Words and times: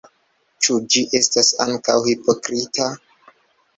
Ĉu 0.67 0.77
ĝi 0.95 1.03
estas 1.21 1.51
ankaŭ 1.67 1.99
hipokrita? 2.11 2.89